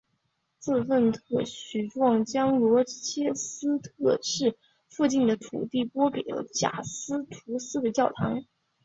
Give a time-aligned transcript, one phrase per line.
[0.59, 4.57] 这份特许状将罗切斯特市
[4.89, 8.41] 附近的土地拨让给了贾斯图斯的教堂。